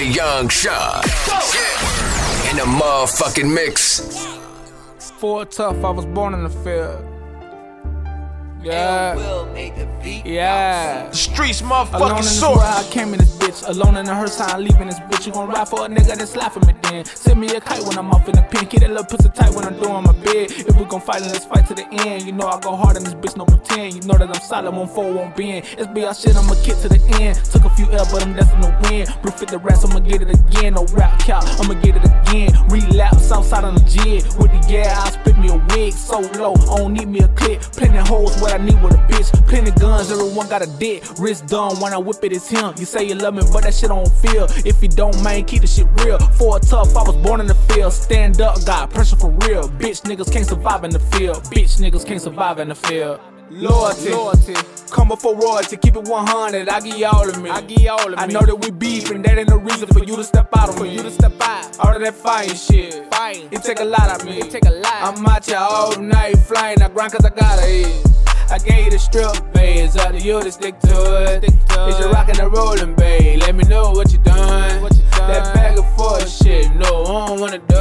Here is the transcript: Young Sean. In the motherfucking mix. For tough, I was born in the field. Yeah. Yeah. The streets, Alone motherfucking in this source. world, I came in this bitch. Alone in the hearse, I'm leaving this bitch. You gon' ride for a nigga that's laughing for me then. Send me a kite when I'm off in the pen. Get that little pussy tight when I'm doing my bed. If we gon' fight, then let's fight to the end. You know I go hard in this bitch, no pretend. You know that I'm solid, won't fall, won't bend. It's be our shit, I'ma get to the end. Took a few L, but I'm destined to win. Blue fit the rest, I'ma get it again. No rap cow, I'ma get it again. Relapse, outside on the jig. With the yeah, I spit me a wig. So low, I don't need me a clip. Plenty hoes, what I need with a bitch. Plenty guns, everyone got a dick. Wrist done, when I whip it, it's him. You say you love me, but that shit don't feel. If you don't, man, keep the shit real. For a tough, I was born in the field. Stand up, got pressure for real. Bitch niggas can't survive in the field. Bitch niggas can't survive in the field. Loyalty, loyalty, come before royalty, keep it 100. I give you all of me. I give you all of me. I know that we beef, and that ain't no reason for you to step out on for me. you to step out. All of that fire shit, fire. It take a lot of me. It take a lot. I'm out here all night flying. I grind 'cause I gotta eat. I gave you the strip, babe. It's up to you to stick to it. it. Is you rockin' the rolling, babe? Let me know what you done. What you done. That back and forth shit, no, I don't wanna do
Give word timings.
Young 0.00 0.48
Sean. 0.48 1.02
In 2.50 2.56
the 2.56 2.64
motherfucking 2.64 3.52
mix. 3.52 4.00
For 5.18 5.44
tough, 5.44 5.84
I 5.84 5.90
was 5.90 6.06
born 6.06 6.32
in 6.32 6.44
the 6.44 6.50
field. 6.50 7.11
Yeah. 8.62 9.14
Yeah. 10.24 11.08
The 11.08 11.16
streets, 11.16 11.60
Alone 11.60 11.86
motherfucking 11.86 12.10
in 12.10 12.16
this 12.22 12.40
source. 12.40 12.56
world, 12.58 12.86
I 12.86 12.88
came 12.90 13.12
in 13.12 13.18
this 13.18 13.36
bitch. 13.36 13.68
Alone 13.68 13.96
in 13.96 14.04
the 14.06 14.14
hearse, 14.14 14.40
I'm 14.40 14.62
leaving 14.62 14.86
this 14.86 15.00
bitch. 15.00 15.26
You 15.26 15.32
gon' 15.32 15.48
ride 15.48 15.68
for 15.68 15.84
a 15.84 15.88
nigga 15.88 16.16
that's 16.16 16.36
laughing 16.36 16.62
for 16.62 16.72
me 16.72 16.78
then. 16.82 17.04
Send 17.04 17.40
me 17.40 17.48
a 17.48 17.60
kite 17.60 17.82
when 17.82 17.98
I'm 17.98 18.10
off 18.10 18.28
in 18.28 18.36
the 18.36 18.42
pen. 18.42 18.66
Get 18.66 18.80
that 18.80 18.90
little 18.90 19.04
pussy 19.04 19.28
tight 19.30 19.54
when 19.54 19.64
I'm 19.64 19.78
doing 19.78 20.02
my 20.04 20.12
bed. 20.12 20.50
If 20.50 20.76
we 20.76 20.84
gon' 20.84 21.00
fight, 21.00 21.20
then 21.22 21.32
let's 21.32 21.44
fight 21.44 21.66
to 21.68 21.74
the 21.74 21.86
end. 22.06 22.24
You 22.24 22.32
know 22.32 22.46
I 22.46 22.60
go 22.60 22.76
hard 22.76 22.96
in 22.96 23.04
this 23.04 23.14
bitch, 23.14 23.36
no 23.36 23.44
pretend. 23.44 23.94
You 23.94 24.02
know 24.02 24.18
that 24.18 24.28
I'm 24.28 24.42
solid, 24.42 24.70
won't 24.74 24.90
fall, 24.90 25.12
won't 25.12 25.34
bend. 25.36 25.64
It's 25.78 25.86
be 25.88 26.04
our 26.04 26.14
shit, 26.14 26.36
I'ma 26.36 26.54
get 26.64 26.78
to 26.82 26.88
the 26.88 27.00
end. 27.20 27.36
Took 27.44 27.64
a 27.64 27.70
few 27.70 27.90
L, 27.90 28.06
but 28.10 28.22
I'm 28.22 28.34
destined 28.34 28.62
to 28.62 28.78
win. 28.88 29.06
Blue 29.22 29.32
fit 29.32 29.48
the 29.48 29.58
rest, 29.58 29.84
I'ma 29.84 30.00
get 30.00 30.22
it 30.22 30.30
again. 30.30 30.74
No 30.74 30.84
rap 30.92 31.18
cow, 31.20 31.40
I'ma 31.42 31.74
get 31.74 31.96
it 31.96 32.04
again. 32.04 32.50
Relapse, 32.68 33.32
outside 33.32 33.64
on 33.64 33.74
the 33.74 33.80
jig. 33.80 34.22
With 34.38 34.50
the 34.52 34.60
yeah, 34.68 34.94
I 34.98 35.10
spit 35.10 35.21
me 35.21 35.21
a 35.21 35.21
wig. 35.70 35.92
So 35.92 36.20
low, 36.20 36.54
I 36.54 36.76
don't 36.78 36.94
need 36.94 37.08
me 37.08 37.20
a 37.20 37.28
clip. 37.28 37.60
Plenty 37.60 37.98
hoes, 37.98 38.40
what 38.40 38.52
I 38.52 38.58
need 38.58 38.80
with 38.82 38.94
a 38.94 38.98
bitch. 39.08 39.30
Plenty 39.46 39.70
guns, 39.72 40.10
everyone 40.10 40.48
got 40.48 40.62
a 40.62 40.66
dick. 40.78 41.04
Wrist 41.18 41.46
done, 41.46 41.78
when 41.80 41.92
I 41.92 41.98
whip 41.98 42.22
it, 42.22 42.32
it's 42.32 42.48
him. 42.48 42.74
You 42.78 42.84
say 42.84 43.04
you 43.04 43.14
love 43.14 43.34
me, 43.34 43.42
but 43.52 43.64
that 43.64 43.74
shit 43.74 43.88
don't 43.88 44.08
feel. 44.08 44.46
If 44.64 44.82
you 44.82 44.88
don't, 44.88 45.22
man, 45.22 45.44
keep 45.44 45.62
the 45.62 45.66
shit 45.66 45.86
real. 46.04 46.18
For 46.18 46.56
a 46.56 46.60
tough, 46.60 46.96
I 46.96 47.02
was 47.02 47.16
born 47.16 47.40
in 47.40 47.46
the 47.46 47.54
field. 47.54 47.92
Stand 47.92 48.40
up, 48.40 48.64
got 48.64 48.90
pressure 48.90 49.16
for 49.16 49.30
real. 49.30 49.68
Bitch 49.68 50.02
niggas 50.02 50.32
can't 50.32 50.46
survive 50.46 50.84
in 50.84 50.90
the 50.90 51.00
field. 51.00 51.44
Bitch 51.44 51.80
niggas 51.80 52.06
can't 52.06 52.20
survive 52.20 52.58
in 52.58 52.68
the 52.68 52.74
field. 52.74 53.20
Loyalty, 53.52 54.10
loyalty, 54.10 54.54
come 54.90 55.08
before 55.08 55.36
royalty, 55.36 55.76
keep 55.76 55.94
it 55.94 56.08
100. 56.08 56.68
I 56.70 56.80
give 56.80 56.96
you 56.96 57.06
all 57.06 57.28
of 57.28 57.42
me. 57.42 57.50
I 57.50 57.60
give 57.60 57.82
you 57.82 57.90
all 57.90 58.10
of 58.10 58.10
me. 58.10 58.16
I 58.16 58.26
know 58.26 58.40
that 58.40 58.56
we 58.56 58.70
beef, 58.70 59.10
and 59.10 59.22
that 59.26 59.36
ain't 59.36 59.50
no 59.50 59.58
reason 59.58 59.88
for 59.88 60.02
you 60.02 60.16
to 60.16 60.24
step 60.24 60.48
out 60.56 60.70
on 60.70 60.76
for 60.76 60.84
me. 60.84 60.94
you 60.94 61.02
to 61.02 61.10
step 61.10 61.34
out. 61.42 61.78
All 61.80 61.94
of 61.94 62.00
that 62.00 62.14
fire 62.14 62.48
shit, 62.48 63.12
fire. 63.14 63.34
It 63.50 63.62
take 63.62 63.80
a 63.80 63.84
lot 63.84 64.08
of 64.08 64.24
me. 64.24 64.38
It 64.38 64.50
take 64.50 64.64
a 64.64 64.70
lot. 64.70 65.18
I'm 65.18 65.26
out 65.26 65.44
here 65.44 65.58
all 65.58 65.94
night 66.00 66.38
flying. 66.38 66.80
I 66.80 66.88
grind 66.88 67.12
'cause 67.12 67.26
I 67.26 67.28
gotta 67.28 67.68
eat. 67.70 68.02
I 68.50 68.56
gave 68.56 68.86
you 68.86 68.90
the 68.92 68.98
strip, 68.98 69.32
babe. 69.52 69.84
It's 69.84 69.96
up 69.96 70.12
to 70.12 70.18
you 70.18 70.42
to 70.42 70.50
stick 70.50 70.80
to 70.80 71.24
it. 71.24 71.44
it. 71.44 71.52
Is 71.88 71.98
you 71.98 72.06
rockin' 72.06 72.36
the 72.38 72.48
rolling, 72.48 72.94
babe? 72.94 73.40
Let 73.40 73.54
me 73.54 73.64
know 73.64 73.90
what 73.90 74.12
you 74.12 74.18
done. 74.18 74.80
What 74.82 74.94
you 74.96 75.02
done. 75.10 75.28
That 75.28 75.54
back 75.54 75.76
and 75.76 75.86
forth 75.96 76.26
shit, 76.26 76.74
no, 76.74 77.04
I 77.04 77.26
don't 77.26 77.40
wanna 77.40 77.58
do 77.58 77.72